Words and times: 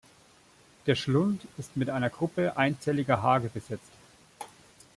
Der 0.87 0.95
Schlund 0.95 1.43
ist 1.59 1.77
mit 1.77 1.91
einer 1.91 2.09
Gruppe 2.09 2.57
einzelliger 2.57 3.21
Haare 3.21 3.49
besetzt. 3.49 3.91